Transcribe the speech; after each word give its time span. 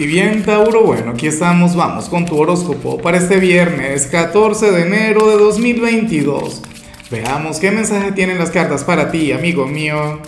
Y 0.00 0.06
bien, 0.06 0.44
Tauro, 0.44 0.84
bueno, 0.84 1.10
aquí 1.10 1.26
estamos, 1.26 1.74
vamos 1.74 2.08
con 2.08 2.24
tu 2.24 2.38
horóscopo 2.38 2.98
para 2.98 3.18
este 3.18 3.38
viernes 3.38 4.06
14 4.06 4.70
de 4.70 4.82
enero 4.82 5.28
de 5.28 5.36
2022. 5.36 6.62
Veamos 7.10 7.58
qué 7.58 7.72
mensaje 7.72 8.12
tienen 8.12 8.38
las 8.38 8.52
cartas 8.52 8.84
para 8.84 9.10
ti, 9.10 9.32
amigo 9.32 9.66
mío. 9.66 10.20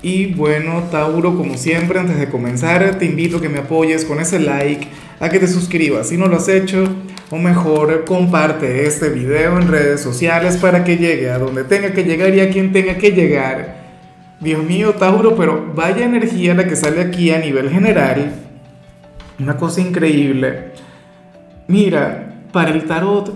Y 0.00 0.32
bueno, 0.32 0.84
Tauro, 0.90 1.36
como 1.36 1.58
siempre, 1.58 1.98
antes 1.98 2.18
de 2.18 2.30
comenzar, 2.30 2.98
te 2.98 3.04
invito 3.04 3.36
a 3.36 3.42
que 3.42 3.50
me 3.50 3.58
apoyes 3.58 4.06
con 4.06 4.18
ese 4.18 4.38
like, 4.38 4.88
a 5.20 5.28
que 5.28 5.38
te 5.38 5.46
suscribas 5.46 6.08
si 6.08 6.16
no 6.16 6.26
lo 6.26 6.38
has 6.38 6.48
hecho, 6.48 6.88
o 7.28 7.36
mejor, 7.36 8.06
comparte 8.06 8.86
este 8.86 9.10
video 9.10 9.58
en 9.58 9.68
redes 9.68 10.00
sociales 10.00 10.56
para 10.56 10.84
que 10.84 10.96
llegue 10.96 11.28
a 11.28 11.38
donde 11.38 11.64
tenga 11.64 11.92
que 11.92 12.04
llegar 12.04 12.34
y 12.34 12.40
a 12.40 12.48
quien 12.48 12.72
tenga 12.72 12.96
que 12.96 13.10
llegar. 13.10 13.81
Dios 14.42 14.64
mío, 14.64 14.94
Tauro, 14.94 15.36
pero 15.36 15.72
vaya 15.72 16.04
energía 16.04 16.52
la 16.54 16.66
que 16.66 16.74
sale 16.74 17.00
aquí 17.00 17.30
a 17.30 17.38
nivel 17.38 17.70
general. 17.70 18.32
Una 19.38 19.56
cosa 19.56 19.80
increíble. 19.80 20.72
Mira, 21.68 22.42
para 22.50 22.70
el 22.70 22.84
tarot, 22.84 23.32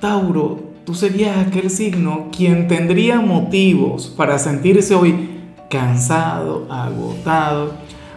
Tauro, 0.00 0.58
tú 0.84 0.94
serías 0.94 1.38
aquel 1.38 1.70
signo 1.70 2.28
quien 2.36 2.66
tendría 2.66 3.20
motivos 3.20 4.08
para 4.08 4.36
sentirse 4.40 4.96
hoy 4.96 5.30
cansado, 5.70 6.66
agotado. 6.68 7.74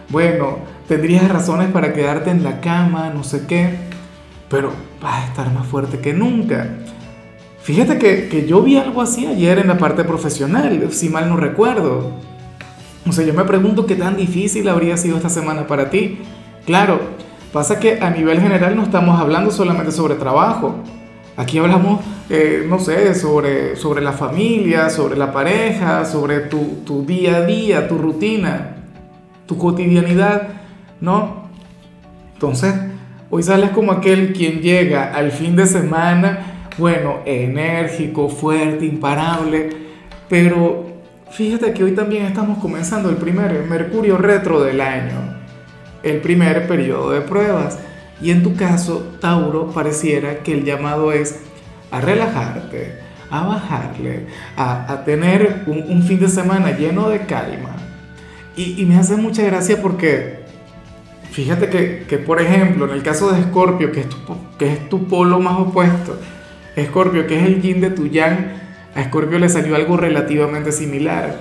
Bueno, 0.08 0.58
tendrías 0.88 1.30
razones 1.30 1.70
para 1.70 1.92
quedarte 1.92 2.30
en 2.30 2.42
la 2.42 2.60
cama, 2.60 3.12
no 3.14 3.22
sé 3.22 3.46
qué, 3.46 3.70
pero 4.48 4.72
vas 5.00 5.22
a 5.22 5.26
estar 5.28 5.54
más 5.54 5.68
fuerte 5.68 6.00
que 6.00 6.12
nunca. 6.12 6.66
Fíjate 7.62 7.98
que, 7.98 8.28
que 8.28 8.48
yo 8.48 8.62
vi 8.62 8.78
algo 8.78 9.00
así 9.00 9.26
ayer 9.26 9.60
en 9.60 9.68
la 9.68 9.78
parte 9.78 10.02
profesional, 10.02 10.88
si 10.90 11.08
mal 11.08 11.28
no 11.28 11.36
recuerdo. 11.36 12.31
O 13.06 13.12
sea, 13.12 13.24
yo 13.24 13.34
me 13.34 13.44
pregunto 13.44 13.86
qué 13.86 13.96
tan 13.96 14.16
difícil 14.16 14.68
habría 14.68 14.96
sido 14.96 15.16
esta 15.16 15.28
semana 15.28 15.66
para 15.66 15.90
ti. 15.90 16.18
Claro, 16.66 17.00
pasa 17.52 17.80
que 17.80 18.00
a 18.00 18.10
nivel 18.10 18.40
general 18.40 18.76
no 18.76 18.84
estamos 18.84 19.20
hablando 19.20 19.50
solamente 19.50 19.90
sobre 19.90 20.14
trabajo. 20.14 20.76
Aquí 21.36 21.58
hablamos, 21.58 22.00
eh, 22.30 22.64
no 22.68 22.78
sé, 22.78 23.14
sobre, 23.14 23.74
sobre 23.74 24.02
la 24.02 24.12
familia, 24.12 24.90
sobre 24.90 25.16
la 25.16 25.32
pareja, 25.32 26.04
sobre 26.04 26.40
tu, 26.40 26.82
tu 26.84 27.04
día 27.04 27.38
a 27.38 27.46
día, 27.46 27.88
tu 27.88 27.98
rutina, 27.98 28.76
tu 29.46 29.58
cotidianidad, 29.58 30.48
¿no? 31.00 31.48
Entonces, 32.34 32.74
hoy 33.30 33.42
sales 33.42 33.70
como 33.70 33.92
aquel 33.92 34.32
quien 34.32 34.60
llega 34.60 35.12
al 35.12 35.32
fin 35.32 35.56
de 35.56 35.66
semana, 35.66 36.68
bueno, 36.78 37.20
enérgico, 37.24 38.28
fuerte, 38.28 38.84
imparable, 38.84 39.70
pero 40.28 40.91
Fíjate 41.32 41.72
que 41.72 41.82
hoy 41.82 41.92
también 41.92 42.26
estamos 42.26 42.58
comenzando 42.58 43.08
el 43.08 43.16
primer 43.16 43.64
Mercurio 43.64 44.18
retro 44.18 44.62
del 44.62 44.82
año, 44.82 45.34
el 46.02 46.20
primer 46.20 46.68
periodo 46.68 47.10
de 47.12 47.22
pruebas. 47.22 47.78
Y 48.20 48.30
en 48.30 48.42
tu 48.42 48.54
caso, 48.54 49.14
Tauro, 49.18 49.70
pareciera 49.70 50.42
que 50.42 50.52
el 50.52 50.64
llamado 50.64 51.10
es 51.10 51.40
a 51.90 52.02
relajarte, 52.02 52.98
a 53.30 53.46
bajarle, 53.46 54.26
a, 54.58 55.04
tener 55.06 55.64
un, 55.66 56.02
fin 56.02 56.20
de 56.20 56.28
semana 56.28 56.76
lleno 56.76 57.08
de 57.08 57.20
calma. 57.20 57.76
Y, 58.54 58.84
me 58.84 58.96
hace 58.96 59.16
mucha 59.16 59.42
gracia 59.42 59.80
porque, 59.80 60.40
fíjate 61.30 61.70
que, 62.06 62.18
por 62.18 62.42
ejemplo, 62.42 62.84
en 62.84 62.90
el 62.90 63.02
caso 63.02 63.32
de 63.32 63.40
Escorpio, 63.40 63.90
que, 63.90 64.00
es 64.00 64.08
tu, 64.10 64.18
que 64.58 64.70
es 64.70 64.88
tu 64.90 65.08
polo 65.08 65.40
más 65.40 65.58
opuesto, 65.58 66.18
Escorpio, 66.76 67.26
que 67.26 67.40
es 67.40 67.46
el 67.46 67.62
yin 67.62 67.80
de 67.80 67.88
tu 67.88 68.06
yang, 68.06 68.61
a 68.94 69.04
Scorpio 69.04 69.38
le 69.38 69.48
salió 69.48 69.74
algo 69.74 69.96
relativamente 69.96 70.70
similar. 70.70 71.38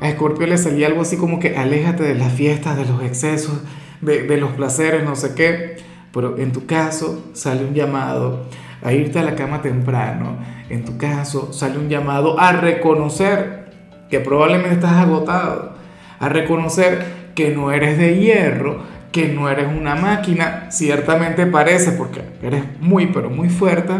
A 0.00 0.10
Scorpio 0.10 0.46
le 0.46 0.58
salía 0.58 0.86
algo 0.86 1.02
así 1.02 1.16
como 1.16 1.40
que 1.40 1.56
aléjate 1.56 2.04
de 2.04 2.14
las 2.14 2.32
fiestas, 2.32 2.76
de 2.76 2.84
los 2.86 3.02
excesos, 3.02 3.60
de, 4.00 4.36
los 4.36 4.52
placeres, 4.52 5.04
no 5.04 5.16
sé 5.16 5.34
qué. 5.34 5.76
Pero 6.12 6.38
en 6.38 6.52
tu 6.52 6.66
caso 6.66 7.30
sale 7.32 7.64
un 7.64 7.74
llamado 7.74 8.46
a 8.82 8.92
irte 8.92 9.18
a 9.18 9.22
la 9.22 9.34
cama 9.34 9.62
temprano. 9.62 10.38
En 10.68 10.84
tu 10.84 10.96
caso 10.96 11.52
sale 11.52 11.78
un 11.78 11.88
llamado 11.88 12.38
a 12.38 12.52
reconocer 12.52 13.70
que 14.08 14.20
probablemente 14.20 14.74
estás 14.74 14.92
agotado. 14.92 15.74
A 16.20 16.28
reconocer 16.28 17.04
que 17.34 17.50
no 17.50 17.72
eres 17.72 17.98
de 17.98 18.18
hierro, 18.18 18.82
que 19.10 19.28
no 19.28 19.48
eres 19.48 19.66
una 19.68 19.96
máquina. 19.96 20.66
Ciertamente 20.70 21.46
parece 21.46 21.92
porque 21.92 22.22
eres 22.42 22.62
muy, 22.80 23.06
pero 23.06 23.28
muy 23.28 23.48
fuerte. 23.48 23.92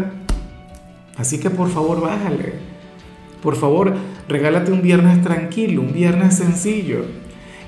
Así 1.17 1.39
que 1.39 1.49
por 1.49 1.69
favor 1.69 2.01
bájale. 2.01 2.72
Por 3.43 3.57
favor, 3.57 3.93
regálate 4.29 4.71
un 4.71 4.81
viernes 4.81 5.21
tranquilo, 5.21 5.81
un 5.81 5.91
viernes 5.91 6.37
sencillo. 6.37 7.05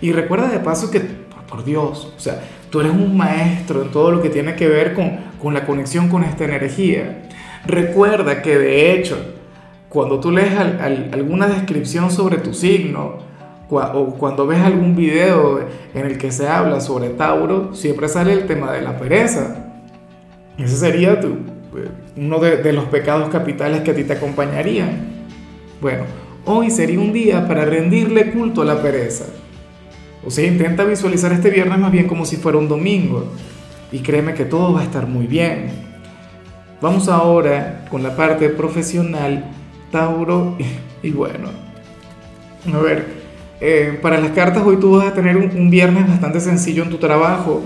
Y 0.02 0.14
recuerda 0.14 0.48
de 0.48 0.60
paso 0.60 0.90
que, 0.90 1.02
por 1.50 1.66
Dios, 1.66 2.14
o 2.16 2.20
sea, 2.20 2.42
tú 2.70 2.80
eres 2.80 2.94
un 2.94 3.18
maestro 3.18 3.82
en 3.82 3.92
todo 3.92 4.10
lo 4.10 4.22
que 4.22 4.30
tiene 4.30 4.56
que 4.56 4.70
ver 4.70 4.94
con, 4.94 5.18
con 5.42 5.54
la 5.54 5.66
conexión 5.66 6.08
con 6.08 6.24
esta 6.24 6.46
energía. 6.46 7.28
Recuerda 7.68 8.42
que 8.42 8.58
de 8.58 8.94
hecho, 8.94 9.18
cuando 9.90 10.22
tú 10.22 10.32
lees 10.32 10.54
alguna 10.58 11.48
descripción 11.48 12.10
sobre 12.10 12.38
tu 12.38 12.54
signo, 12.54 13.18
o 13.70 14.16
cuando 14.18 14.48
ves 14.48 14.60
algún 14.60 14.96
video 14.96 15.60
en 15.94 16.06
el 16.06 16.18
que 16.18 16.32
se 16.32 16.48
habla 16.48 16.80
sobre 16.80 17.10
Tauro, 17.10 17.74
siempre 17.74 18.08
sale 18.08 18.32
el 18.32 18.46
tema 18.46 18.72
de 18.72 18.82
la 18.82 18.98
pereza. 18.98 19.72
Ese 20.58 20.78
sería 20.78 21.20
tu, 21.20 21.28
eh, 21.28 21.90
uno 22.16 22.40
de, 22.40 22.58
de 22.58 22.72
los 22.72 22.86
pecados 22.86 23.28
capitales 23.30 23.82
que 23.82 23.92
a 23.92 23.96
ti 23.96 24.04
te 24.04 24.14
acompañarían. 24.14 25.15
Bueno, 25.86 26.06
hoy 26.46 26.72
sería 26.72 27.00
un 27.00 27.14
día 27.14 27.48
para 27.48 27.64
rendirle 27.64 28.32
culto 28.32 28.64
a 28.64 28.66
la 28.66 28.82
pereza. 28.82 29.26
O 30.26 30.32
sea, 30.32 30.48
intenta 30.48 30.84
visualizar 30.84 31.32
este 31.32 31.52
viernes 31.52 31.78
más 31.78 31.92
bien 31.92 32.08
como 32.08 32.26
si 32.26 32.38
fuera 32.38 32.58
un 32.58 32.68
domingo. 32.68 33.26
Y 33.92 34.00
créeme 34.00 34.34
que 34.34 34.46
todo 34.46 34.74
va 34.74 34.82
a 34.82 34.84
estar 34.84 35.06
muy 35.06 35.28
bien. 35.28 35.68
Vamos 36.82 37.08
ahora 37.08 37.86
con 37.92 38.02
la 38.02 38.16
parte 38.16 38.50
profesional, 38.50 39.46
Tauro. 39.92 40.58
Y, 41.04 41.12
bueno, 41.12 41.50
a 42.74 42.78
ver, 42.80 43.06
eh, 43.62 44.00
para 44.02 44.20
las 44.20 44.32
cartas 44.32 44.64
hoy 44.66 44.78
tú 44.78 44.98
vas 44.98 45.10
a 45.10 45.14
tener 45.14 45.38
un, 45.38 45.52
un 45.56 45.70
viernes 45.70 46.08
bastante 46.08 46.40
sencillo 46.40 46.82
en 46.82 46.90
tu 46.90 46.98
trabajo. 46.98 47.62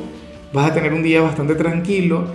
Vas 0.52 0.70
a 0.70 0.74
tener 0.74 0.94
un 0.94 1.04
día 1.04 1.22
bastante 1.22 1.56
tranquilo, 1.56 2.26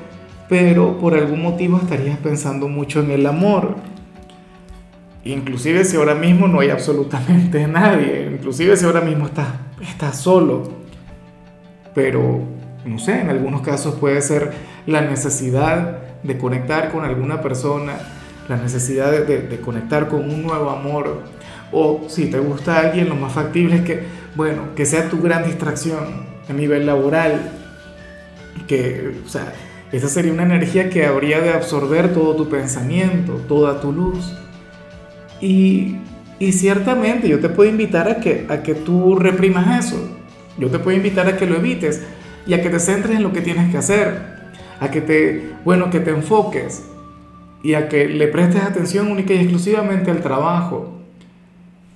pero 0.48 0.98
por 0.98 1.12
algún 1.12 1.42
motivo 1.42 1.76
estarías 1.76 2.16
pensando 2.20 2.68
mucho 2.68 3.00
en 3.00 3.10
el 3.10 3.26
amor 3.26 3.76
Inclusive 5.24 5.84
si 5.84 5.96
ahora 5.96 6.14
mismo 6.14 6.46
no 6.48 6.60
hay 6.60 6.70
absolutamente 6.70 7.66
nadie, 7.68 8.30
inclusive 8.32 8.76
si 8.76 8.84
ahora 8.84 9.00
mismo 9.00 9.26
estás, 9.26 9.48
estás 9.80 10.18
solo. 10.18 10.84
Pero, 11.94 12.40
no 12.84 12.98
sé, 12.98 13.20
en 13.20 13.30
algunos 13.30 13.62
casos 13.62 13.94
puede 13.94 14.20
ser 14.20 14.52
la 14.86 15.00
necesidad 15.00 15.98
de 16.22 16.38
conectar 16.38 16.90
con 16.90 17.04
alguna 17.04 17.40
persona, 17.40 17.94
la 18.48 18.56
necesidad 18.56 19.12
de, 19.12 19.60
conectar 19.60 20.08
con 20.08 20.28
un 20.28 20.42
nuevo 20.42 20.70
amor. 20.70 21.22
O 21.72 22.04
si 22.08 22.26
te 22.26 22.38
gusta 22.38 22.80
alguien, 22.80 23.08
lo 23.08 23.14
más 23.14 23.32
factible 23.32 23.76
es 23.76 23.82
que, 23.82 24.02
bueno, 24.34 24.74
que 24.74 24.84
sea 24.84 25.08
tu 25.08 25.20
gran 25.20 25.44
distracción 25.44 26.26
a 26.48 26.52
nivel 26.52 26.86
laboral. 26.86 27.52
Que, 28.66 29.20
o 29.24 29.28
sea, 29.28 29.52
esa 29.92 30.08
sería 30.08 30.32
una 30.32 30.42
energía 30.42 30.90
que 30.90 31.06
habría 31.06 31.40
de 31.40 31.52
absorber 31.52 32.12
todo 32.12 32.34
tu 32.34 32.48
pensamiento, 32.48 33.34
toda 33.48 33.80
tu 33.80 33.92
luz. 33.92 34.34
Y, 35.40 35.96
ciertamente 36.52 37.26
yo 37.26 37.40
te 37.40 37.48
puedo 37.48 37.70
invitar 37.70 38.06
a 38.08 38.16
que, 38.16 38.46
a 38.50 38.62
que 38.62 38.74
tú 38.74 39.16
reprimas 39.16 39.86
eso. 39.86 39.96
Yo 40.58 40.68
te 40.68 40.78
puedo 40.78 40.96
invitar 40.96 41.26
a 41.26 41.36
que 41.36 41.46
lo 41.46 41.56
evites 41.56 42.02
y 42.46 42.54
a 42.54 42.62
que 42.62 42.68
te 42.68 42.78
centres 42.78 43.16
en 43.16 43.22
lo 43.22 43.32
que 43.32 43.40
tienes 43.40 43.70
que 43.70 43.78
hacer. 43.78 44.34
A 44.80 44.90
que 44.90 45.00
te, 45.00 45.52
bueno, 45.64 45.90
que 45.90 46.00
te 46.00 46.10
enfoques 46.10 46.84
y 47.62 47.74
a 47.74 47.88
que 47.88 48.06
le 48.06 48.28
prestes 48.28 48.62
atención 48.62 49.10
única 49.10 49.32
y 49.32 49.38
exclusivamente 49.38 50.10
al 50.10 50.20
trabajo. 50.20 51.00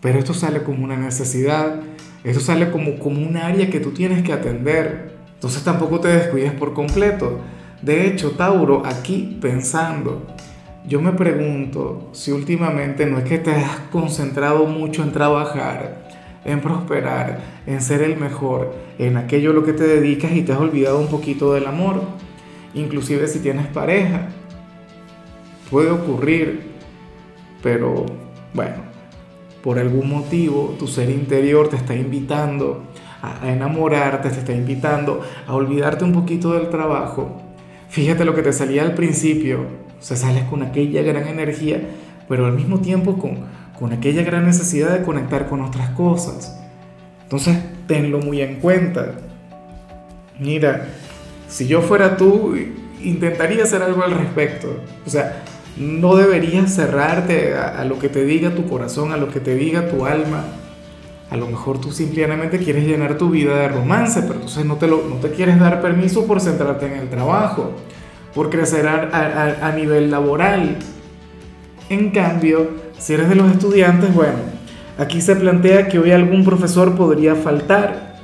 Pero 0.00 0.18
esto 0.18 0.32
sale 0.32 0.62
como 0.62 0.84
una 0.84 0.96
necesidad, 0.96 1.80
esto 2.24 2.40
sale 2.40 2.70
como, 2.70 2.98
como 2.98 3.20
un 3.20 3.36
área 3.36 3.68
que 3.68 3.80
tú 3.80 3.90
tienes 3.90 4.22
que 4.22 4.32
atender. 4.32 5.18
Entonces 5.34 5.62
tampoco 5.62 6.00
te 6.00 6.08
descuides 6.08 6.52
por 6.52 6.72
completo. 6.72 7.40
De 7.82 8.06
hecho, 8.06 8.32
Tauro, 8.32 8.84
aquí 8.86 9.38
pensando 9.40 10.26
yo 10.88 11.02
me 11.02 11.12
pregunto 11.12 12.08
si 12.12 12.32
últimamente 12.32 13.04
no 13.04 13.18
es 13.18 13.24
que 13.24 13.38
te 13.38 13.50
has 13.50 13.78
concentrado 13.92 14.64
mucho 14.64 15.02
en 15.02 15.12
trabajar, 15.12 16.08
en 16.46 16.60
prosperar, 16.60 17.40
en 17.66 17.82
ser 17.82 18.00
el 18.00 18.16
mejor, 18.16 18.74
en 18.98 19.18
aquello 19.18 19.50
a 19.50 19.54
lo 19.54 19.64
que 19.64 19.74
te 19.74 19.86
dedicas 19.86 20.32
y 20.32 20.42
te 20.42 20.52
has 20.52 20.58
olvidado 20.58 20.98
un 20.98 21.08
poquito 21.08 21.52
del 21.52 21.66
amor, 21.66 22.00
inclusive 22.72 23.28
si 23.28 23.40
tienes 23.40 23.66
pareja. 23.66 24.28
Puede 25.70 25.90
ocurrir, 25.90 26.62
pero 27.62 28.06
bueno, 28.54 28.76
por 29.62 29.78
algún 29.78 30.08
motivo 30.08 30.74
tu 30.78 30.86
ser 30.86 31.10
interior 31.10 31.68
te 31.68 31.76
está 31.76 31.94
invitando 31.94 32.84
a 33.20 33.50
enamorarte, 33.50 34.30
te 34.30 34.38
está 34.38 34.52
invitando 34.52 35.20
a 35.46 35.54
olvidarte 35.54 36.04
un 36.04 36.12
poquito 36.12 36.54
del 36.54 36.70
trabajo. 36.70 37.42
Fíjate 37.90 38.24
lo 38.24 38.34
que 38.34 38.42
te 38.42 38.54
salía 38.54 38.82
al 38.82 38.94
principio, 38.94 39.87
o 39.98 40.02
sea, 40.02 40.16
sales 40.16 40.44
con 40.44 40.62
aquella 40.62 41.02
gran 41.02 41.26
energía, 41.26 41.80
pero 42.28 42.46
al 42.46 42.52
mismo 42.52 42.80
tiempo 42.80 43.18
con, 43.18 43.38
con 43.78 43.92
aquella 43.92 44.22
gran 44.22 44.44
necesidad 44.44 44.96
de 44.96 45.04
conectar 45.04 45.48
con 45.48 45.60
otras 45.62 45.90
cosas. 45.90 46.58
Entonces, 47.22 47.58
tenlo 47.86 48.18
muy 48.20 48.40
en 48.40 48.60
cuenta. 48.60 49.14
Mira, 50.38 50.86
si 51.48 51.66
yo 51.66 51.82
fuera 51.82 52.16
tú, 52.16 52.54
intentaría 53.02 53.64
hacer 53.64 53.82
algo 53.82 54.02
al 54.02 54.12
respecto. 54.12 54.68
O 55.06 55.10
sea, 55.10 55.42
no 55.76 56.16
deberías 56.16 56.74
cerrarte 56.74 57.54
a, 57.54 57.84
lo 57.84 57.98
que 57.98 58.08
te 58.08 58.24
diga 58.24 58.54
tu 58.54 58.68
corazón, 58.68 59.12
a 59.12 59.16
lo 59.16 59.30
que 59.30 59.40
te 59.40 59.54
diga 59.54 59.88
tu 59.88 60.06
alma. 60.06 60.44
A 61.30 61.36
lo 61.36 61.46
mejor 61.46 61.80
tú 61.80 61.92
simplemente 61.92 62.58
quieres 62.58 62.86
llenar 62.86 63.18
tu 63.18 63.30
vida 63.30 63.56
de 63.58 63.68
romance, 63.68 64.22
pero 64.22 64.34
entonces 64.34 64.64
no 64.64 64.76
te, 64.76 64.86
lo, 64.86 65.04
no 65.08 65.16
te 65.16 65.30
quieres 65.30 65.58
dar 65.58 65.82
permiso 65.82 66.26
por 66.26 66.40
centrarte 66.40 66.86
en 66.86 66.94
el 66.94 67.08
trabajo, 67.08 67.72
por 68.34 68.50
crecer 68.50 68.86
a, 68.86 69.72
nivel 69.76 70.10
laboral. 70.10 70.76
En 71.88 72.10
cambio, 72.10 72.70
si 72.98 73.14
eres 73.14 73.28
de 73.28 73.34
los 73.34 73.50
estudiantes, 73.50 74.14
bueno, 74.14 74.38
aquí 74.98 75.20
se 75.20 75.36
plantea 75.36 75.88
que 75.88 75.98
hoy 75.98 76.10
algún 76.10 76.44
profesor 76.44 76.94
podría 76.94 77.34
faltar. 77.34 78.16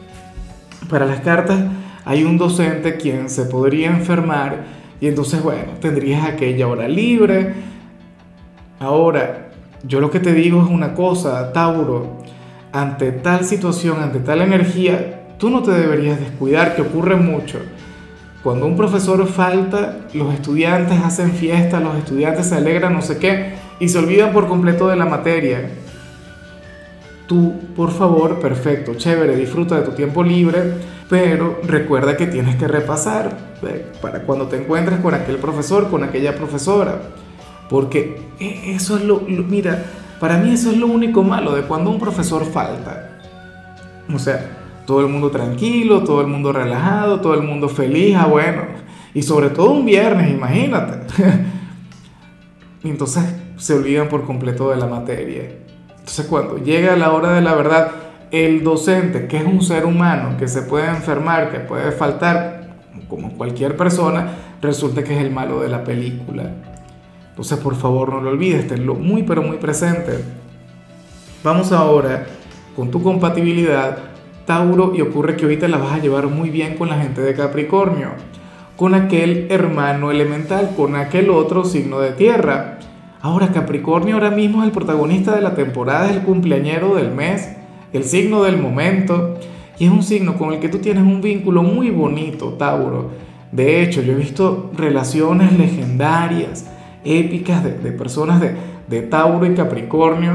Para 0.89 1.07
las 1.07 1.21
cartas 1.21 1.61
hay 2.05 2.25
un 2.25 2.37
docente 2.37 2.97
quien 2.97 3.31
se 3.31 3.45
podría 3.45 3.89
enfermar 3.89 4.65
y 5.01 5.09
entonces, 5.09 5.43
bueno, 5.43 5.73
tendrías 5.81 6.27
aquella 6.27 6.69
hora 6.69 6.89
libre. 6.89 7.55
Ahora, 8.79 9.51
yo 9.87 10.01
lo 10.01 10.11
que 10.11 10.21
te 10.21 10.33
digo 10.33 10.63
es 10.63 10.71
una 10.71 10.95
cosa, 10.95 11.53
Tauro, 11.53 12.19
ante 12.73 13.13
tal 13.13 13.45
situación, 13.45 14.03
ante 14.03 14.21
tal 14.21 14.43
energía, 14.43 15.23
tú 15.39 15.51
no 15.51 15.63
te 15.63 15.73
deberías 15.73 16.19
descuidar, 16.19 16.75
que 16.75 16.83
ocurre 16.83 17.17
mucho. 17.17 17.59
Cuando 18.45 18.67
un 18.67 18.77
profesor 18.77 19.27
falta, 19.27 20.01
los 20.13 20.35
estudiantes 20.35 21.01
hacen 21.03 21.33
fiesta, 21.33 21.81
los 21.81 21.97
estudiantes 21.97 22.47
se 22.51 22.57
alegran, 22.57 22.93
no 22.93 23.01
sé 23.01 23.17
qué, 23.17 23.55
y 23.81 23.89
se 23.89 23.97
olvidan 23.97 24.35
por 24.35 24.49
completo 24.49 24.87
de 24.87 24.97
la 24.97 25.07
materia. 25.07 25.71
Tú, 27.27 27.55
por 27.75 27.91
favor, 27.91 28.41
perfecto, 28.41 28.97
chévere, 28.97 29.35
disfruta 29.35 29.77
de 29.77 29.87
tu 29.87 29.93
tiempo 29.93 30.23
libre, 30.23 30.75
pero 31.09 31.59
recuerda 31.65 32.19
que 32.19 32.27
tienes 32.27 32.57
que 32.57 32.69
repasar 32.69 33.35
para 34.03 34.21
cuando 34.25 34.47
te 34.47 34.59
encuentres 34.59 35.01
con 35.01 35.15
aquel 35.15 35.37
profesor, 35.37 35.89
con 35.89 36.05
aquella 36.05 36.37
profesora. 36.37 37.01
Porque 37.71 38.21
e, 38.39 38.75
eso 38.75 38.99
es 38.99 39.05
lo, 39.05 39.21
mira, 39.21 39.85
para 40.21 40.37
mí 40.37 40.53
eso 40.53 40.71
es 40.71 40.77
lo 40.77 40.89
único 40.89 41.23
malo 41.23 41.55
de 41.55 41.63
cuando 41.63 41.89
un 41.89 41.99
profesor 41.99 42.45
falta. 42.45 43.21
O 44.15 44.19
sea, 44.19 44.64
todo 44.87 45.01
el 45.01 45.09
mundo 45.09 45.31
tranquilo, 45.31 46.05
todo 46.05 46.21
el 46.21 46.27
mundo 46.27 46.53
relajado, 46.53 47.21
todo 47.21 47.35
el 47.35 47.43
mundo 47.43 47.69
feliz, 47.69 48.17
ah, 48.19 48.27
bueno. 48.27 48.63
Y 49.15 49.23
sobre 49.23 49.51
todo 49.51 49.71
un 49.71 49.85
viernes, 49.85 50.31
imagínate. 50.31 51.07
Entonces 52.85 53.25
se 53.57 53.75
olvidan 53.75 54.09
por 54.09 54.25
completo 54.25 54.71
de 54.71 54.77
la 54.77 54.87
materia. 54.87 55.45
Entonces 55.91 56.27
cuando 56.27 56.59
llega 56.59 56.97
la 56.97 57.13
hora 57.13 57.33
de 57.33 57.41
la 57.41 57.55
verdad, 57.55 57.93
el 58.31 58.65
docente, 58.65 59.27
que 59.27 59.39
es 59.39 59.45
un 59.45 59.63
ser 59.63 59.87
humano, 59.87 60.37
que 60.37 60.49
se 60.49 60.63
puede 60.63 60.89
enfermar, 60.89 61.51
que 61.51 61.61
puede 61.61 61.93
faltar, 61.93 62.79
como 63.09 63.33
cualquier 63.37 63.77
persona, 63.77 64.35
resulta 64.61 65.05
que 65.05 65.15
es 65.15 65.21
el 65.21 65.31
malo 65.31 65.61
de 65.61 65.69
la 65.69 65.85
película. 65.85 66.51
Entonces, 67.31 67.59
por 67.59 67.75
favor, 67.77 68.11
no 68.11 68.21
lo 68.21 68.31
olvides, 68.31 68.67
tenlo 68.67 68.95
muy, 68.95 69.23
pero 69.23 69.43
muy 69.43 69.57
presente. 69.57 70.19
Vamos 71.43 71.73
ahora 71.73 72.27
con 72.75 72.91
tu 72.91 73.03
compatibilidad, 73.03 73.99
Tauro, 74.45 74.93
y 74.95 75.01
ocurre 75.01 75.37
que 75.37 75.45
ahorita 75.45 75.69
la 75.69 75.79
vas 75.79 75.93
a 75.93 75.99
llevar 75.99 76.27
muy 76.27 76.51
bien 76.51 76.77
con 76.77 76.89
la 76.89 76.99
gente 76.99 77.21
de 77.21 77.35
Capricornio, 77.35 78.11
con 78.77 78.95
aquel 78.95 79.47
hermano 79.51 80.11
elemental, 80.11 80.73
con 80.77 80.97
aquel 80.97 81.31
otro 81.31 81.65
signo 81.65 82.01
de 82.01 82.13
tierra. 82.13 82.79
Ahora 83.23 83.49
Capricornio 83.49 84.17
ahora 84.17 84.31
mismo 84.31 84.61
es 84.61 84.67
el 84.67 84.73
protagonista 84.73 85.35
de 85.35 85.41
la 85.41 85.55
temporada, 85.55 86.11
es 86.11 86.17
el 86.17 86.23
cumpleañero 86.23 86.95
del 86.95 87.11
mes, 87.11 87.57
el 87.93 88.05
signo 88.05 88.43
del 88.43 88.59
momento, 88.59 89.39
y 89.79 89.87
es 89.87 89.91
un 89.91 90.03
signo 90.03 90.37
con 90.37 90.53
el 90.53 90.61
que 90.61 90.69
tú 90.69 90.79
tienes 90.79 91.05
un 91.05 91.23
vínculo 91.23 91.63
muy 91.63 91.91
bonito, 91.91 92.51
Tauro. 92.55 93.11
De 93.51 93.83
hecho, 93.83 94.03
yo 94.03 94.13
he 94.13 94.17
visto 94.17 94.71
relaciones 94.77 95.57
legendarias, 95.57 96.67
épicas 97.05 97.63
de, 97.65 97.71
personas 97.93 98.41
de, 98.41 98.57
de, 98.89 99.03
Tauro 99.03 99.47
y 99.47 99.55
Capricornio. 99.55 100.33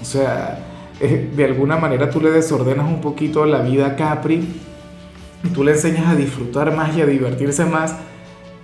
O 0.00 0.04
sea, 0.04 0.58
eh, 1.00 1.30
de 1.34 1.44
alguna 1.44 1.76
manera 1.76 2.10
tú 2.10 2.20
le 2.20 2.30
desordenas 2.30 2.86
un 2.86 3.00
poquito 3.00 3.44
la 3.46 3.60
vida 3.60 3.86
a 3.86 3.96
Capri 3.96 4.46
y 5.44 5.48
tú 5.48 5.64
le 5.64 5.72
enseñas 5.72 6.08
a 6.08 6.16
disfrutar 6.16 6.74
más 6.74 6.96
y 6.96 7.02
a 7.02 7.06
divertirse 7.06 7.64
más 7.64 7.94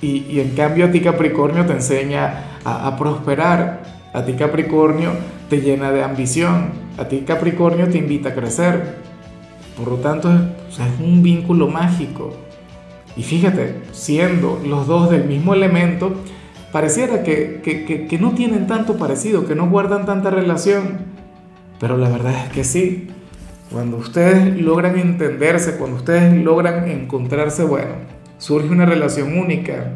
y, 0.05 0.41
en 0.41 0.51
cambio 0.51 0.87
a 0.87 0.91
ti 0.91 1.01
Capricornio 1.01 1.65
te 1.65 1.73
enseña 1.73 2.59
a, 2.65 2.95
prosperar, 2.97 3.83
a 4.13 4.25
ti 4.25 4.35
Capricornio 4.35 5.13
te 5.49 5.63
llena 5.63 5.93
de 5.93 6.03
ambición, 6.03 6.73
a 6.99 7.09
ti 7.09 7.25
Capricornio 7.27 7.89
te 7.89 7.99
invita 7.99 8.31
a 8.31 8.35
crecer. 8.35 8.97
Por 9.79 9.89
lo 9.89 9.97
tanto, 9.97 10.31
es, 10.31 10.79
es 10.79 11.01
un 11.01 11.23
vínculo 11.23 11.69
mágico. 11.69 12.35
Y 13.17 13.23
fíjate, 13.23 13.77
siendo 13.93 14.61
los 14.65 14.87
dos 14.87 15.11
del 15.11 15.25
mismo 15.25 15.55
elemento, 15.55 16.13
pareciera 16.73 17.23
que, 17.23 17.61
que, 17.63 18.07
que, 18.07 18.19
no 18.19 18.33
tienen 18.33 18.67
tanto 18.67 18.97
parecido, 18.97 19.47
que 19.47 19.55
no 19.55 19.71
guardan 19.71 20.05
tanta 20.05 20.31
relación. 20.31 21.14
Pero 21.85 21.99
la 21.99 22.09
verdad 22.09 22.33
es 22.47 22.51
que 22.51 22.65
sí. 22.65 23.09
Cuando 23.71 23.99
ustedes 23.99 24.59
logran 24.59 24.99
entenderse, 24.99 25.77
cuando 25.77 25.99
ustedes 25.99 26.35
logran 26.43 26.89
encontrarse, 26.89 27.63
bueno, 27.63 27.97
surge 28.39 28.71
una 28.71 28.87
relación 28.87 29.37
única. 29.37 29.93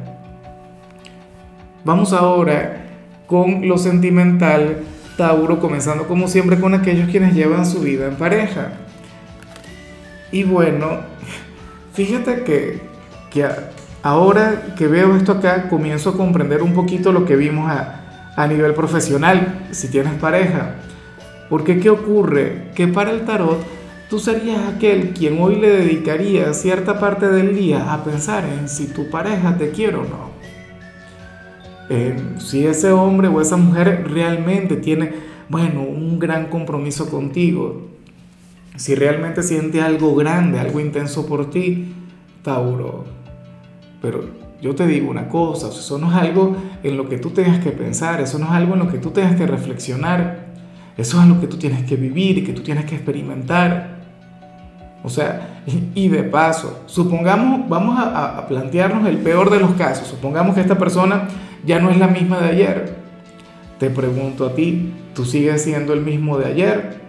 Vamos 1.87 2.13
ahora 2.13 2.85
con 3.27 3.67
lo 3.67 3.79
sentimental, 3.79 4.81
Tauro, 5.17 5.61
comenzando 5.61 6.07
como 6.07 6.29
siempre 6.29 6.61
con 6.61 6.75
aquellos 6.75 7.09
quienes 7.09 7.35
llevan 7.35 7.65
su 7.65 7.81
vida 7.81 8.07
en 8.07 8.17
pareja. 8.17 8.73
Y 10.31 10.45
bueno, 10.45 10.89
fíjate 11.95 12.45
que, 12.45 12.83
que 13.31 13.49
ahora 14.03 14.75
que 14.77 14.89
veo 14.89 15.17
esto 15.17 15.33
acá, 15.33 15.71
comienzo 15.71 16.11
a 16.11 16.17
comprender 16.19 16.63
un 16.63 16.75
poquito 16.75 17.13
lo 17.13 17.25
que 17.25 17.37
vimos 17.37 17.71
a, 17.71 18.35
a 18.37 18.47
nivel 18.47 18.75
profesional, 18.75 19.67
si 19.71 19.89
tienes 19.89 20.13
pareja. 20.21 20.75
Porque 21.49 21.81
¿qué 21.81 21.91
ocurre? 21.91 22.71
Que 22.75 22.89
para 22.89 23.11
el 23.11 23.25
tarot 23.25 23.59
Tú 24.09 24.19
serías 24.19 24.67
aquel 24.67 25.11
quien 25.11 25.39
hoy 25.39 25.57
le 25.57 25.69
dedicaría 25.69 26.55
cierta 26.55 26.99
parte 26.99 27.29
del 27.29 27.55
día 27.55 27.93
a 27.93 28.05
pensar 28.05 28.43
en 28.47 28.67
si 28.67 28.87
tu 28.87 29.11
pareja 29.11 29.59
te 29.59 29.71
quiere 29.71 29.99
o 29.99 30.05
no. 30.05 30.31
si 32.41 32.67
ese 32.67 32.91
hombre 32.91 33.29
o 33.29 33.43
esa 33.43 33.59
mujer 33.59 34.09
realmente 34.11 34.77
tiene, 34.77 35.13
bueno, 35.51 35.83
un 35.83 36.19
gran 36.19 36.47
compromiso 36.47 37.11
contigo. 37.11 37.89
Si 38.77 38.95
realmente 38.95 39.43
siente 39.43 39.83
algo 39.83 40.15
grande, 40.15 40.59
algo 40.59 40.81
intenso 40.81 41.27
por 41.27 41.51
ti, 41.51 41.93
Tauro. 42.43 43.05
Pero 44.01 44.25
yo 44.63 44.75
te 44.75 44.87
digo 44.87 45.11
una 45.11 45.29
cosa, 45.29 45.69
eso 45.69 45.99
no 45.99 46.11
es 46.11 46.17
algo 46.17 46.57
en 46.83 46.97
lo 46.97 47.11
que 47.11 47.19
tú 47.19 47.29
tengas 47.31 47.63
que 47.63 47.73
pensar, 47.73 48.23
eso 48.23 48.39
no 48.39 48.47
es 48.47 48.53
algo 48.53 48.73
en 48.73 48.79
lo 48.79 48.89
que 48.89 48.99
tú 48.99 49.11
tengas 49.11 49.37
que 49.37 49.47
reflexionar, 49.47 50.48
eso 50.99 51.23
es 51.23 51.29
lo 51.29 51.41
que 51.41 51.47
tú 51.47 51.57
tienes 51.57 51.85
que 51.85 51.95
vivir 51.95 52.39
y 52.39 52.45
que 52.45 52.53
tú 52.53 52.63
tienes 52.63 52.85
que 52.85 52.97
experimentar. 52.97 53.99
O 55.05 55.09
sea, 55.09 55.63
y 55.95 56.09
de 56.09 56.25
paso, 56.25 56.83
supongamos, 56.87 57.69
vamos 57.69 57.97
a, 57.99 58.45
plantearnos 58.49 59.07
el 59.07 59.19
peor 59.19 59.49
de 59.49 59.61
los 59.61 59.73
casos, 59.73 60.09
supongamos 60.09 60.57
que 60.57 60.61
esta 60.61 60.77
persona 60.77 61.29
ya 61.65 61.79
no 61.79 61.91
es 61.91 61.99
la 61.99 62.09
misma 62.09 62.41
de 62.41 62.49
ayer. 62.49 62.97
Te 63.79 63.91
pregunto 63.91 64.45
a 64.45 64.55
ti, 64.57 64.93
¿tú 65.15 65.25
sigues 65.25 65.63
siendo 65.63 65.93
el 65.93 66.01
mismo 66.01 66.37
de 66.37 66.47
ayer? 66.47 67.01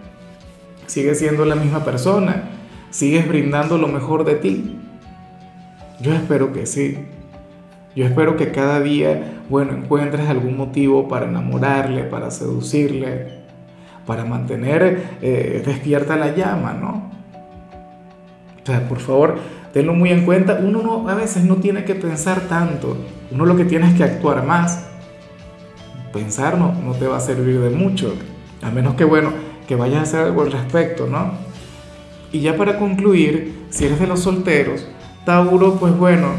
¿Sigues 0.86 1.18
siendo 1.18 1.44
la 1.44 1.56
misma 1.56 1.84
persona? 1.84 2.44
¿Sigues 2.90 3.26
brindando 3.26 3.76
lo 3.76 3.88
mejor 3.88 4.24
de 4.24 4.36
ti? 4.36 4.76
Yo 6.00 6.14
espero 6.14 6.52
que 6.52 6.66
sí. 6.66 6.96
Yo 7.96 8.04
espero 8.04 8.36
que 8.36 8.52
cada 8.52 8.80
día, 8.80 9.42
bueno, 9.48 9.72
encuentres 9.72 10.28
algún 10.28 10.56
motivo 10.56 11.08
para 11.08 11.26
enamorarle, 11.26 12.04
para 12.04 12.30
seducirle, 12.30 13.39
para 14.06 14.24
mantener 14.24 15.18
eh, 15.22 15.62
despierta 15.64 16.16
la 16.16 16.34
llama, 16.34 16.72
¿no? 16.72 17.10
O 18.62 18.66
sea, 18.66 18.88
por 18.88 19.00
favor, 19.00 19.38
tenlo 19.72 19.94
muy 19.94 20.10
en 20.10 20.24
cuenta. 20.24 20.60
Uno 20.62 20.82
no, 20.82 21.08
a 21.08 21.14
veces 21.14 21.44
no 21.44 21.56
tiene 21.56 21.84
que 21.84 21.94
pensar 21.94 22.42
tanto. 22.42 22.96
Uno 23.30 23.46
lo 23.46 23.56
que 23.56 23.64
tiene 23.64 23.88
es 23.88 23.94
que 23.94 24.04
actuar 24.04 24.44
más. 24.44 24.86
Pensar 26.12 26.58
no, 26.58 26.72
no 26.72 26.92
te 26.92 27.06
va 27.06 27.16
a 27.16 27.20
servir 27.20 27.60
de 27.60 27.70
mucho. 27.70 28.14
A 28.62 28.70
menos 28.70 28.94
que, 28.94 29.04
bueno, 29.04 29.32
que 29.66 29.76
vayas 29.76 30.00
a 30.00 30.02
hacer 30.02 30.20
algo 30.20 30.42
al 30.42 30.52
respecto, 30.52 31.06
¿no? 31.06 31.32
Y 32.32 32.40
ya 32.40 32.56
para 32.56 32.78
concluir, 32.78 33.66
si 33.70 33.86
eres 33.86 34.00
de 34.00 34.06
los 34.06 34.20
solteros, 34.20 34.86
Tauro, 35.24 35.74
pues 35.74 35.96
bueno, 35.96 36.32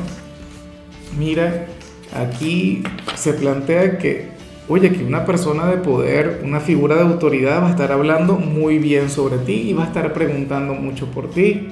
mira, 1.18 1.68
aquí 2.14 2.84
se 3.16 3.34
plantea 3.34 3.98
que, 3.98 4.30
oye, 4.68 4.92
que 4.92 5.04
una 5.04 5.26
persona 5.26 5.68
de 5.68 5.78
poder, 5.78 6.42
una 6.44 6.60
figura 6.60 6.96
de 6.96 7.02
autoridad 7.02 7.62
va 7.62 7.68
a 7.68 7.72
estar 7.72 7.92
hablando 7.92 8.36
muy 8.36 8.78
bien 8.78 9.10
sobre 9.10 9.38
ti 9.38 9.70
y 9.70 9.74
va 9.74 9.84
a 9.84 9.88
estar 9.88 10.14
preguntando 10.14 10.74
mucho 10.74 11.08
por 11.08 11.30
ti 11.30 11.70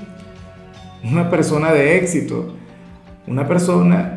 una 1.03 1.29
persona 1.29 1.71
de 1.71 1.97
éxito, 1.97 2.53
una 3.27 3.47
persona... 3.47 4.15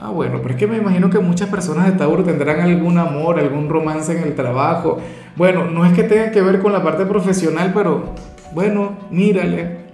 Ah, 0.00 0.10
bueno, 0.10 0.38
pero 0.40 0.54
es 0.54 0.60
que 0.60 0.68
me 0.68 0.76
imagino 0.76 1.10
que 1.10 1.18
muchas 1.18 1.48
personas 1.48 1.86
de 1.86 1.92
Tauro 1.98 2.22
tendrán 2.22 2.60
algún 2.60 2.98
amor, 2.98 3.40
algún 3.40 3.68
romance 3.68 4.16
en 4.16 4.22
el 4.22 4.36
trabajo. 4.36 5.00
Bueno, 5.34 5.64
no 5.64 5.84
es 5.84 5.92
que 5.92 6.04
tenga 6.04 6.30
que 6.30 6.40
ver 6.40 6.60
con 6.60 6.72
la 6.72 6.84
parte 6.84 7.04
profesional, 7.04 7.72
pero 7.74 8.14
bueno, 8.54 8.96
mírale. 9.10 9.88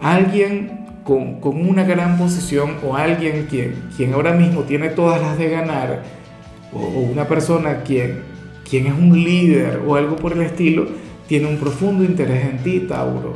Alguien 0.00 0.84
con, 1.04 1.40
con, 1.40 1.68
una 1.68 1.84
gran 1.84 2.18
posición 2.18 2.78
o 2.84 2.96
alguien 2.96 3.46
quien, 3.48 3.88
quien 3.96 4.14
ahora 4.14 4.32
mismo 4.32 4.62
tiene 4.62 4.88
todas 4.88 5.22
las 5.22 5.38
de 5.38 5.48
ganar, 5.48 6.02
o, 6.74 7.00
una 7.00 7.26
persona 7.26 7.82
quien, 7.82 8.22
quien 8.68 8.86
es 8.86 8.94
un 8.94 9.12
líder 9.22 9.82
o 9.86 9.96
algo 9.96 10.16
por 10.16 10.32
el 10.32 10.42
estilo, 10.42 10.86
tiene 11.26 11.46
un 11.46 11.56
profundo 11.56 12.04
interés 12.04 12.44
en 12.44 12.62
ti, 12.62 12.80
Tauro. 12.80 13.34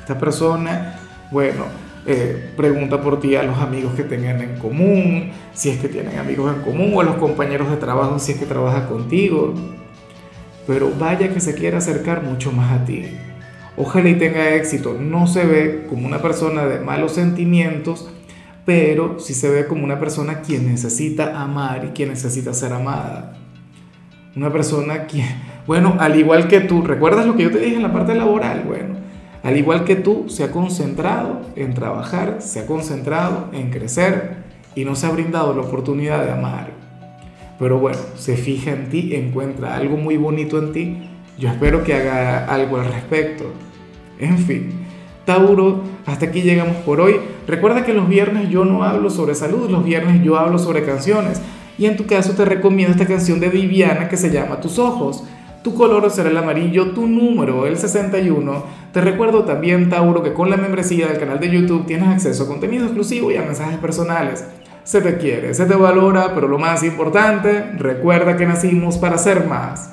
Esta 0.00 0.18
persona, 0.18 0.98
bueno, 1.30 1.64
eh, 2.06 2.52
pregunta 2.56 3.00
por 3.00 3.20
ti 3.20 3.36
a 3.36 3.42
los 3.42 3.58
amigos 3.58 3.94
que 3.94 4.02
tengan 4.02 4.40
en 4.40 4.58
común, 4.58 5.30
si 5.52 5.70
es 5.70 5.78
que 5.78 5.88
tienen 5.88 6.18
amigos 6.18 6.54
en 6.54 6.62
común, 6.62 6.92
o 6.94 7.00
a 7.00 7.04
los 7.04 7.16
compañeros 7.16 7.70
de 7.70 7.76
trabajo 7.76 8.18
si 8.18 8.32
es 8.32 8.38
que 8.38 8.46
trabaja 8.46 8.86
contigo. 8.86 9.54
Pero 10.66 10.90
vaya 10.98 11.32
que 11.32 11.40
se 11.40 11.54
quiere 11.54 11.76
acercar 11.76 12.22
mucho 12.22 12.52
más 12.52 12.72
a 12.72 12.84
ti. 12.84 13.06
Ojalá 13.76 14.08
y 14.08 14.14
tenga 14.16 14.54
éxito. 14.54 14.96
No 14.98 15.26
se 15.26 15.44
ve 15.44 15.86
como 15.88 16.06
una 16.06 16.20
persona 16.20 16.66
de 16.66 16.80
malos 16.80 17.12
sentimientos, 17.12 18.10
pero 18.68 19.18
sí 19.18 19.32
se 19.32 19.48
ve 19.48 19.66
como 19.66 19.82
una 19.82 19.98
persona 19.98 20.42
quien 20.42 20.70
necesita 20.70 21.40
amar 21.40 21.86
y 21.86 21.92
quien 21.94 22.10
necesita 22.10 22.52
ser 22.52 22.74
amada. 22.74 23.32
Una 24.36 24.52
persona 24.52 25.06
que, 25.06 25.24
bueno, 25.66 25.96
al 25.98 26.20
igual 26.20 26.48
que 26.48 26.60
tú, 26.60 26.82
¿recuerdas 26.82 27.24
lo 27.24 27.34
que 27.34 27.44
yo 27.44 27.50
te 27.50 27.60
dije 27.60 27.76
en 27.76 27.82
la 27.82 27.94
parte 27.94 28.14
laboral? 28.14 28.64
Bueno, 28.66 28.96
al 29.42 29.56
igual 29.56 29.84
que 29.84 29.96
tú, 29.96 30.26
se 30.28 30.44
ha 30.44 30.50
concentrado 30.50 31.40
en 31.56 31.72
trabajar, 31.72 32.42
se 32.42 32.60
ha 32.60 32.66
concentrado 32.66 33.48
en 33.54 33.70
crecer 33.70 34.44
y 34.74 34.84
no 34.84 34.96
se 34.96 35.06
ha 35.06 35.12
brindado 35.12 35.54
la 35.54 35.62
oportunidad 35.62 36.22
de 36.22 36.32
amar. 36.32 36.72
Pero 37.58 37.78
bueno, 37.78 37.96
se 38.16 38.36
fija 38.36 38.72
en 38.72 38.90
ti, 38.90 39.14
encuentra 39.14 39.76
algo 39.76 39.96
muy 39.96 40.18
bonito 40.18 40.58
en 40.58 40.72
ti. 40.72 40.98
Yo 41.38 41.48
espero 41.48 41.84
que 41.84 41.94
haga 41.94 42.44
algo 42.44 42.76
al 42.76 42.92
respecto. 42.92 43.46
En 44.18 44.36
fin, 44.36 44.87
Tauro, 45.28 45.82
hasta 46.06 46.24
aquí 46.24 46.40
llegamos 46.40 46.76
por 46.86 47.02
hoy. 47.02 47.16
Recuerda 47.46 47.84
que 47.84 47.92
los 47.92 48.08
viernes 48.08 48.48
yo 48.48 48.64
no 48.64 48.82
hablo 48.82 49.10
sobre 49.10 49.34
salud, 49.34 49.68
los 49.68 49.84
viernes 49.84 50.24
yo 50.24 50.38
hablo 50.38 50.58
sobre 50.58 50.86
canciones. 50.86 51.42
Y 51.76 51.84
en 51.84 51.98
tu 51.98 52.06
caso 52.06 52.32
te 52.32 52.46
recomiendo 52.46 52.92
esta 52.92 53.04
canción 53.04 53.38
de 53.38 53.50
Viviana 53.50 54.08
que 54.08 54.16
se 54.16 54.30
llama 54.30 54.58
Tus 54.58 54.78
Ojos. 54.78 55.24
Tu 55.62 55.74
color 55.74 56.10
será 56.10 56.30
el 56.30 56.36
amarillo, 56.38 56.92
tu 56.92 57.06
número 57.06 57.66
el 57.66 57.76
61. 57.76 58.64
Te 58.90 59.02
recuerdo 59.02 59.44
también, 59.44 59.90
Tauro, 59.90 60.22
que 60.22 60.32
con 60.32 60.48
la 60.48 60.56
membresía 60.56 61.08
del 61.08 61.18
canal 61.18 61.38
de 61.38 61.50
YouTube 61.50 61.84
tienes 61.84 62.08
acceso 62.08 62.44
a 62.44 62.48
contenido 62.48 62.86
exclusivo 62.86 63.30
y 63.30 63.36
a 63.36 63.42
mensajes 63.42 63.76
personales. 63.76 64.46
Se 64.84 65.02
te 65.02 65.18
quiere, 65.18 65.52
se 65.52 65.66
te 65.66 65.74
valora, 65.74 66.34
pero 66.34 66.48
lo 66.48 66.58
más 66.58 66.82
importante, 66.84 67.64
recuerda 67.76 68.38
que 68.38 68.46
nacimos 68.46 68.96
para 68.96 69.18
ser 69.18 69.46
más. 69.46 69.86